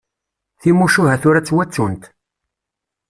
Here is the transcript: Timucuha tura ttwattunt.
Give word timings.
Timucuha 0.61 1.13
tura 1.21 1.39
ttwattunt. 1.41 2.03